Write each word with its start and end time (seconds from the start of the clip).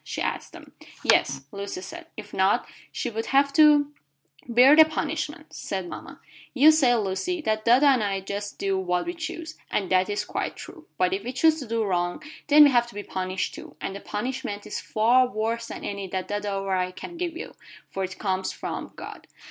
she 0.03 0.19
asked 0.19 0.51
them. 0.51 0.71
"Yes," 1.03 1.43
said 1.43 1.45
Lucy. 1.51 1.97
"If 2.17 2.33
not, 2.33 2.67
she 2.91 3.11
would 3.11 3.27
have 3.27 3.53
to" 3.53 3.93
"Bear 4.57 4.75
the 4.75 4.83
punishment," 4.83 5.53
said 5.53 5.87
mama. 5.87 6.19
"You 6.55 6.71
say, 6.71 6.95
Lucy, 6.95 7.39
that 7.41 7.65
dada 7.65 7.85
and 7.85 8.03
I 8.03 8.19
do 8.19 8.25
just 8.33 8.63
what 8.63 9.05
we 9.05 9.13
choose, 9.13 9.59
and 9.69 9.91
that 9.91 10.09
is 10.09 10.25
quite 10.25 10.55
true. 10.55 10.87
But 10.97 11.13
if 11.13 11.23
we 11.23 11.31
choose 11.33 11.59
to 11.59 11.67
do 11.67 11.83
wrong, 11.83 12.23
then 12.47 12.63
we 12.63 12.71
have 12.71 12.87
to 12.87 12.95
be 12.95 13.03
punished 13.03 13.53
too, 13.53 13.75
and 13.79 13.95
the 13.95 13.99
punishment 13.99 14.65
is 14.65 14.79
far 14.81 15.27
worse 15.27 15.67
than 15.67 15.85
any 15.85 16.07
that 16.07 16.29
dada 16.29 16.57
or 16.59 16.73
I 16.75 16.89
can 16.89 17.15
give 17.15 17.37
you, 17.37 17.53
for 17.91 18.03
it 18.03 18.17
comes 18.17 18.51
from 18.51 18.93
God. 18.95 19.27